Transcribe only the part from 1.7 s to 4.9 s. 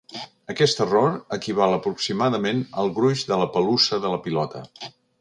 aproximadament al gruix de la pelussa de la pilota.